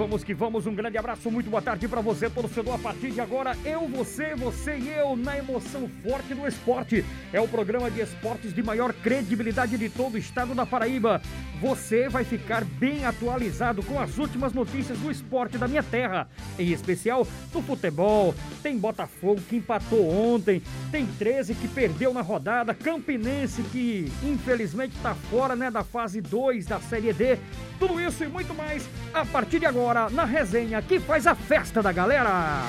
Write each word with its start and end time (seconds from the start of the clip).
Vamos 0.00 0.24
que 0.24 0.32
vamos, 0.32 0.66
um 0.66 0.74
grande 0.74 0.96
abraço, 0.96 1.30
muito 1.30 1.50
boa 1.50 1.60
tarde 1.60 1.86
para 1.86 2.00
você, 2.00 2.30
torcedor. 2.30 2.74
A 2.74 2.78
partir 2.78 3.10
de 3.10 3.20
agora, 3.20 3.54
eu, 3.66 3.86
você, 3.86 4.34
você 4.34 4.78
e 4.78 4.88
eu, 4.88 5.14
na 5.14 5.36
emoção 5.36 5.90
forte 6.02 6.32
do 6.32 6.48
esporte. 6.48 7.04
É 7.34 7.38
o 7.38 7.46
programa 7.46 7.90
de 7.90 8.00
esportes 8.00 8.54
de 8.54 8.62
maior 8.62 8.94
credibilidade 8.94 9.76
de 9.76 9.90
todo 9.90 10.14
o 10.14 10.18
estado 10.18 10.54
da 10.54 10.64
Paraíba. 10.64 11.20
Você 11.60 12.08
vai 12.08 12.24
ficar 12.24 12.64
bem 12.64 13.04
atualizado 13.04 13.82
com 13.82 14.00
as 14.00 14.16
últimas 14.16 14.54
notícias 14.54 14.96
do 14.96 15.10
esporte 15.10 15.58
da 15.58 15.68
minha 15.68 15.82
terra, 15.82 16.26
em 16.58 16.72
especial 16.72 17.28
do 17.52 17.60
futebol. 17.60 18.34
Tem 18.62 18.78
Botafogo 18.78 19.42
que 19.46 19.56
empatou 19.56 20.10
ontem, 20.10 20.62
tem 20.90 21.04
13 21.04 21.54
que 21.54 21.68
perdeu 21.68 22.14
na 22.14 22.22
rodada, 22.22 22.72
Campinense 22.72 23.62
que 23.64 24.10
infelizmente 24.22 24.96
está 24.96 25.14
fora 25.14 25.54
né, 25.54 25.70
da 25.70 25.84
fase 25.84 26.22
2 26.22 26.64
da 26.64 26.80
Série 26.80 27.12
D. 27.12 27.36
Tudo 27.78 28.00
isso 28.00 28.24
e 28.24 28.28
muito 28.28 28.54
mais 28.54 28.88
a 29.12 29.24
partir 29.24 29.58
de 29.58 29.66
agora 29.66 29.89
na 30.10 30.24
resenha 30.24 30.80
que 30.80 31.00
faz 31.00 31.26
a 31.26 31.34
festa 31.34 31.82
da 31.82 31.90
galera. 31.90 32.62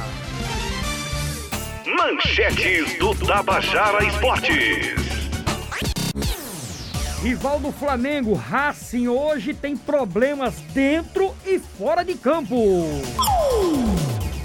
Manchetes 1.86 2.98
do 2.98 3.14
Tabajara 3.14 4.04
Esportes. 4.04 4.96
Rival 7.22 7.60
do 7.60 7.72
Flamengo, 7.72 8.34
Racing, 8.34 9.08
hoje 9.08 9.54
tem 9.54 9.78
problemas 9.78 10.56
dentro 10.74 11.36
e 11.46 11.60
fora 11.60 12.04
de 12.04 12.16
campo. 12.16 12.56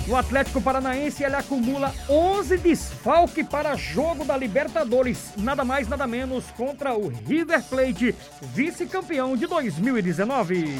O 0.08 0.14
Atlético 0.14 0.60
Paranaense 0.60 1.24
ele 1.24 1.34
acumula 1.34 1.92
11 2.08 2.58
desfalque 2.58 3.42
para 3.42 3.74
jogo 3.74 4.24
da 4.24 4.36
Libertadores, 4.36 5.32
nada 5.38 5.64
mais 5.64 5.88
nada 5.88 6.06
menos 6.06 6.44
contra 6.50 6.94
o 6.94 7.08
River 7.08 7.62
Plate, 7.64 8.14
vice-campeão 8.54 9.34
de 9.34 9.46
2019. 9.46 10.76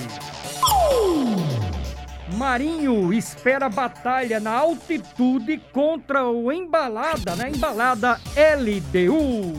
Marinho 2.35 3.13
espera 3.13 3.69
batalha 3.69 4.41
na 4.41 4.51
altitude 4.51 5.59
contra 5.73 6.27
o 6.27 6.51
Embalada, 6.51 7.37
né? 7.37 7.51
Embalada 7.55 8.21
LDU. 8.37 9.55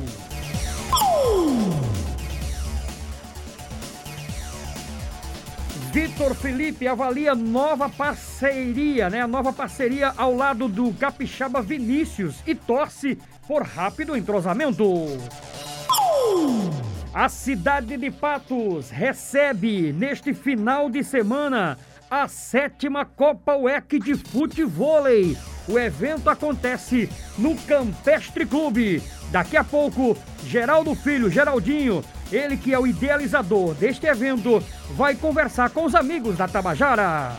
Vitor 5.94 6.36
Felipe 6.36 6.88
avalia 6.88 7.34
nova 7.34 7.90
parceria, 7.90 9.10
né? 9.10 9.22
A 9.22 9.28
nova 9.28 9.54
parceria 9.54 10.14
ao 10.18 10.36
lado 10.36 10.68
do 10.68 10.94
Capixaba 10.94 11.62
Vinícius 11.62 12.36
e 12.46 12.54
torce 12.54 13.18
por 13.48 13.64
rápido 13.64 14.16
entrosamento. 14.16 14.84
A 17.14 17.30
cidade 17.30 17.96
de 17.96 18.12
Patos 18.12 18.90
recebe 18.90 19.94
neste 19.94 20.34
final 20.34 20.90
de 20.90 21.04
semana 21.04 21.78
a 22.10 22.28
sétima 22.28 23.06
Copa 23.06 23.56
UEC 23.56 24.00
de 24.00 24.16
Futevôlei. 24.16 25.38
O 25.68 25.78
evento 25.78 26.30
acontece 26.30 27.10
no 27.38 27.56
Campestre 27.56 28.46
Clube. 28.46 29.04
Daqui 29.32 29.58
a 29.58 29.64
pouco, 29.64 30.18
Geraldo 30.46 30.96
Filho, 30.96 31.30
Geraldinho, 31.30 32.04
ele 32.32 32.56
que 32.56 32.74
é 32.74 32.80
o 32.80 32.88
idealizador 32.88 33.74
deste 33.74 34.08
evento, 34.08 34.64
vai 34.92 35.16
conversar 35.16 35.70
com 35.70 35.84
os 35.86 35.94
amigos 35.94 36.38
da 36.38 36.48
Tabajara. 36.48 37.36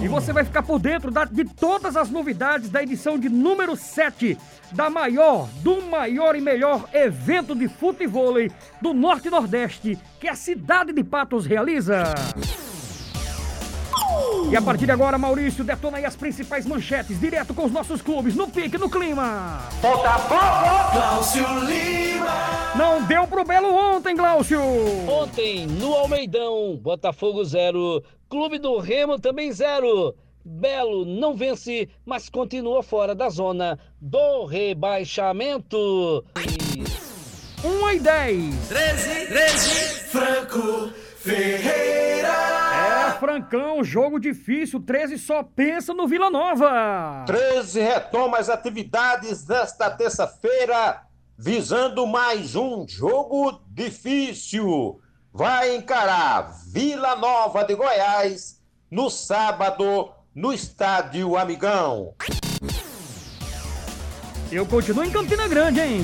E 0.00 0.08
você 0.08 0.32
vai 0.32 0.44
ficar 0.44 0.62
por 0.62 0.78
dentro 0.78 1.10
da, 1.10 1.24
de 1.24 1.44
todas 1.44 1.96
as 1.96 2.10
novidades 2.10 2.70
da 2.70 2.82
edição 2.82 3.18
de 3.18 3.28
número 3.28 3.76
7 3.76 4.38
da 4.72 4.88
maior, 4.88 5.48
do 5.62 5.82
maior 5.82 6.34
e 6.34 6.40
melhor 6.40 6.88
evento 6.92 7.54
de 7.54 7.68
futebol 7.68 8.34
do 8.80 8.94
Norte 8.94 9.28
e 9.28 9.30
Nordeste 9.30 9.98
que 10.18 10.28
a 10.28 10.34
cidade 10.34 10.92
de 10.92 11.04
Patos 11.04 11.46
realiza. 11.46 12.04
E 14.50 14.56
a 14.56 14.60
partir 14.60 14.84
de 14.84 14.92
agora, 14.92 15.16
Maurício, 15.16 15.64
detona 15.64 15.96
aí 15.96 16.04
as 16.04 16.14
principais 16.14 16.66
manchetes, 16.66 17.18
direto 17.18 17.54
com 17.54 17.64
os 17.64 17.72
nossos 17.72 18.02
clubes, 18.02 18.34
no 18.34 18.48
pique, 18.48 18.76
no 18.76 18.90
clima. 18.90 19.62
Botafogo! 19.80 20.92
Glaucio 20.92 21.46
Lima! 21.64 22.74
Não 22.76 23.02
deu 23.04 23.26
pro 23.26 23.44
Belo 23.44 23.74
ontem, 23.74 24.14
Glaucio! 24.14 24.60
Ontem, 25.08 25.66
no 25.66 25.94
Almeidão, 25.94 26.76
Botafogo 26.76 27.42
0, 27.44 28.02
Clube 28.28 28.58
do 28.58 28.78
Remo 28.78 29.18
também 29.18 29.50
0. 29.50 30.14
Belo 30.44 31.04
não 31.04 31.34
vence, 31.34 31.88
mas 32.04 32.28
continua 32.28 32.82
fora 32.82 33.14
da 33.14 33.28
zona 33.30 33.78
do 34.00 34.44
rebaixamento. 34.44 36.24
1 37.64 37.90
e 37.90 38.00
10. 38.00 38.68
13, 38.68 39.26
13, 39.28 39.70
Franco 40.10 40.90
Ferreira! 41.16 41.51
Francão, 43.42 43.82
jogo 43.82 44.20
difícil. 44.20 44.80
13 44.80 45.18
só 45.18 45.42
pensa 45.42 45.92
no 45.92 46.06
Vila 46.06 46.30
Nova. 46.30 47.24
13 47.26 47.80
retoma 47.80 48.38
as 48.38 48.48
atividades 48.48 49.44
desta 49.44 49.90
terça-feira, 49.90 51.02
visando 51.36 52.06
mais 52.06 52.54
um 52.54 52.86
jogo 52.88 53.60
difícil. 53.68 55.00
Vai 55.32 55.74
encarar 55.74 56.52
Vila 56.72 57.16
Nova 57.16 57.64
de 57.64 57.74
Goiás 57.74 58.60
no 58.90 59.10
sábado 59.10 60.10
no 60.34 60.52
Estádio 60.52 61.36
Amigão. 61.36 62.14
Eu 64.50 64.66
continuo 64.66 65.04
em 65.04 65.10
Campina 65.10 65.48
Grande, 65.48 65.80
hein? 65.80 66.02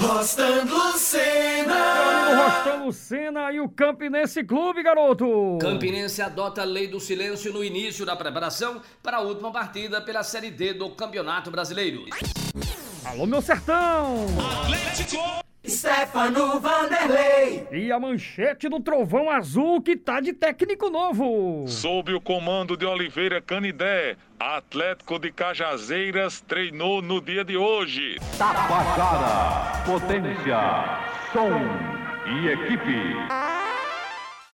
Rostando 0.00 0.74
Meu 0.74 0.92
Lucena! 0.92 1.93
Amigo 2.34 2.50
Rostão 2.50 2.86
Lucena 2.86 3.52
e 3.52 3.60
o 3.60 3.68
Campinense 3.68 4.44
Clube, 4.44 4.82
garoto. 4.82 5.58
Campinense 5.60 6.20
adota 6.20 6.62
a 6.62 6.64
lei 6.64 6.88
do 6.88 7.00
silêncio 7.00 7.52
no 7.52 7.64
início 7.64 8.04
da 8.04 8.16
preparação 8.16 8.82
para 9.02 9.18
a 9.18 9.20
última 9.20 9.52
partida 9.52 10.00
pela 10.00 10.22
Série 10.22 10.50
D 10.50 10.74
do 10.74 10.90
Campeonato 10.90 11.50
Brasileiro. 11.50 12.04
Alô, 13.04 13.26
meu 13.26 13.42
sertão. 13.42 14.26
Stefano 15.66 16.60
Vanderlei! 16.60 17.66
E 17.72 17.90
a 17.90 17.98
manchete 17.98 18.68
do 18.68 18.80
Trovão 18.80 19.30
Azul 19.30 19.80
que 19.80 19.96
tá 19.96 20.20
de 20.20 20.34
técnico 20.34 20.90
novo. 20.90 21.64
Sob 21.66 22.12
o 22.12 22.20
comando 22.20 22.76
de 22.76 22.84
Oliveira 22.84 23.40
Canidé, 23.40 24.16
Atlético 24.38 25.18
de 25.18 25.32
Cajazeiras 25.32 26.42
treinou 26.42 27.00
no 27.00 27.18
dia 27.18 27.44
de 27.44 27.56
hoje. 27.56 28.18
Tabajara, 28.36 29.84
potência, 29.86 30.58
som 31.32 31.93
e 32.26 32.48
equipe. 32.48 33.43